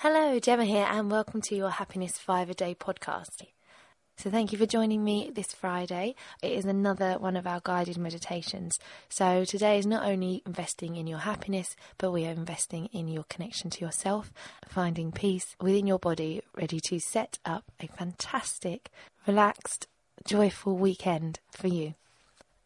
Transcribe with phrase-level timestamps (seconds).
[0.00, 3.46] Hello, Gemma here, and welcome to your Happiness Five a Day podcast.
[4.18, 6.14] So, thank you for joining me this Friday.
[6.42, 8.78] It is another one of our guided meditations.
[9.08, 13.24] So, today is not only investing in your happiness, but we are investing in your
[13.30, 14.34] connection to yourself,
[14.68, 18.90] finding peace within your body, ready to set up a fantastic,
[19.26, 19.86] relaxed,
[20.26, 21.94] joyful weekend for you.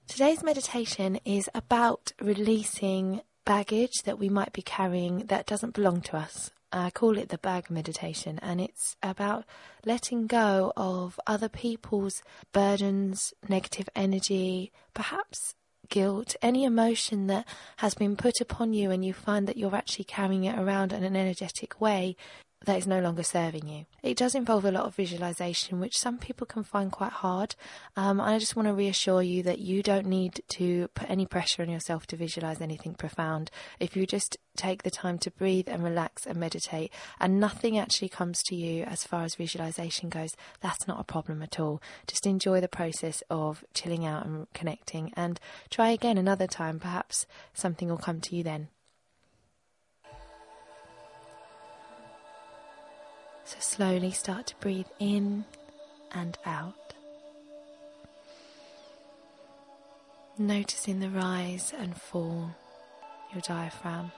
[0.08, 6.16] Today's meditation is about releasing baggage that we might be carrying that doesn't belong to
[6.16, 6.50] us.
[6.72, 9.44] I call it the bag meditation, and it's about
[9.84, 15.54] letting go of other people's burdens, negative energy, perhaps
[15.88, 17.46] guilt, any emotion that
[17.78, 21.02] has been put upon you, and you find that you're actually carrying it around in
[21.02, 22.16] an energetic way
[22.66, 23.86] that is no longer serving you.
[24.02, 27.54] It does involve a lot of visualization, which some people can find quite hard.
[27.96, 31.62] Um, I just want to reassure you that you don't need to put any pressure
[31.62, 33.50] on yourself to visualize anything profound.
[33.78, 38.10] If you just take the time to breathe and relax and meditate, and nothing actually
[38.10, 41.80] comes to you as far as visualization goes, that's not a problem at all.
[42.06, 46.78] Just enjoy the process of chilling out and connecting, and try again another time.
[46.78, 48.68] Perhaps something will come to you then.
[53.50, 55.44] So slowly start to breathe in
[56.12, 56.94] and out.
[60.38, 62.54] Noticing the rise and fall
[63.32, 64.12] your diaphragm.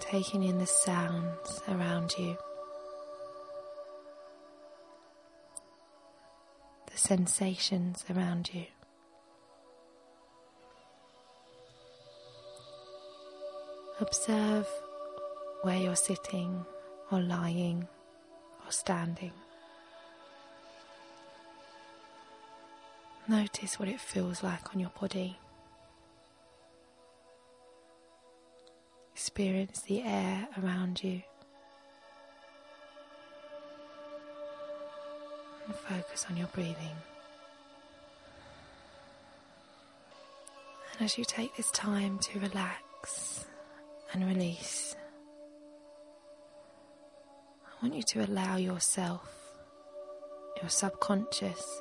[0.00, 2.36] Taking in the sounds around you.
[6.90, 8.66] The sensations around you.
[14.02, 14.66] Observe
[15.62, 16.66] where you're sitting
[17.12, 17.86] or lying
[18.66, 19.30] or standing.
[23.28, 25.38] Notice what it feels like on your body.
[29.12, 31.22] Experience the air around you.
[35.66, 36.96] And focus on your breathing.
[40.92, 43.46] And as you take this time to relax,
[44.12, 44.94] and release.
[47.66, 49.28] I want you to allow yourself,
[50.60, 51.80] your subconscious,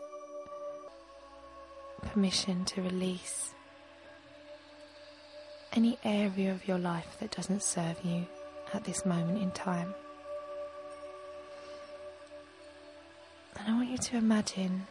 [2.02, 3.54] permission to release
[5.74, 8.26] any area of your life that doesn't serve you
[8.74, 9.94] at this moment in time.
[13.58, 14.88] And I want you to imagine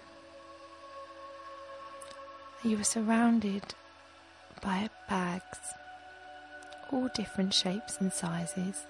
[2.62, 3.62] that you are surrounded
[4.62, 5.58] by bags
[6.92, 8.86] all different shapes and sizes,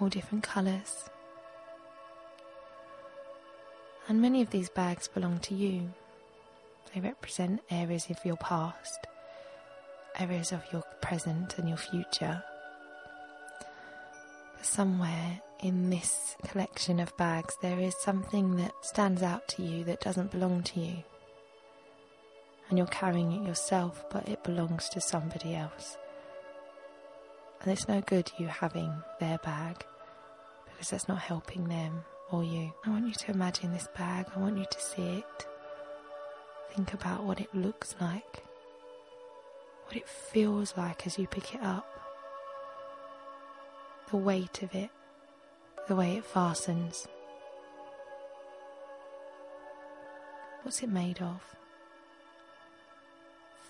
[0.00, 1.08] all different colours.
[4.08, 5.92] And many of these bags belong to you.
[6.94, 9.06] They represent areas of your past,
[10.18, 12.42] areas of your present and your future.
[14.56, 19.84] But somewhere in this collection of bags, there is something that stands out to you
[19.84, 21.04] that doesn't belong to you
[22.68, 25.96] and you're carrying it yourself, but it belongs to somebody else.
[27.62, 29.84] And it's no good you having their bag
[30.66, 32.72] because that's not helping them or you.
[32.84, 35.46] I want you to imagine this bag, I want you to see it.
[36.70, 38.44] Think about what it looks like,
[39.86, 41.88] what it feels like as you pick it up,
[44.10, 44.90] the weight of it,
[45.88, 47.08] the way it fastens.
[50.62, 51.40] What's it made of?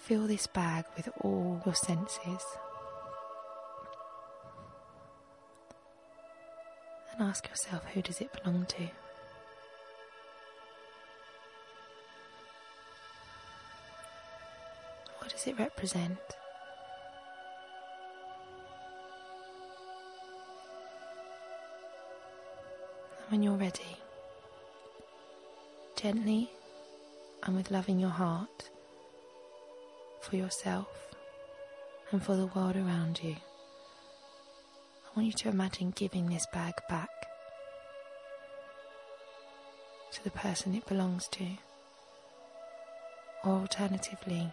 [0.08, 2.42] Fill this bag with all your senses.
[7.12, 8.88] And ask yourself who does it belong to?
[15.18, 16.16] What does it represent?
[23.18, 23.98] And when you're ready,
[25.96, 26.48] gently
[27.42, 28.70] and with love in your heart,
[30.28, 31.14] for yourself
[32.10, 33.36] and for the world around you.
[35.06, 37.08] I want you to imagine giving this bag back
[40.12, 41.46] to the person it belongs to,
[43.44, 44.52] or alternatively,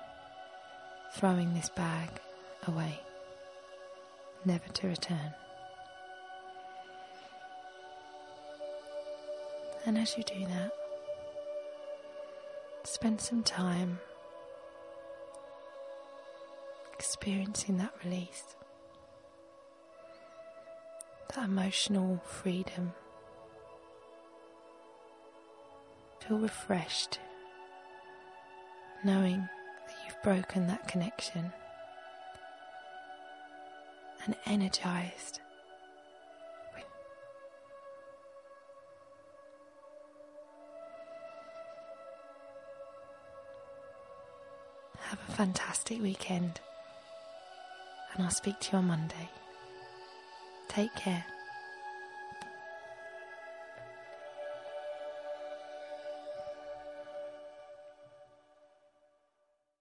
[1.14, 2.10] throwing this bag
[2.68, 3.00] away,
[4.46, 5.34] never to return.
[9.86, 10.72] And as you do that,
[12.84, 14.00] spend some time
[17.06, 18.56] experiencing that release,
[21.34, 22.94] that emotional freedom.
[26.28, 27.20] Feel refreshed,
[29.04, 31.54] knowing that you've broken that connection
[34.26, 35.42] and energized.
[45.02, 46.60] Have a fantastic weekend,
[48.16, 49.30] and I'll speak to you on Monday.
[50.68, 51.26] Take care.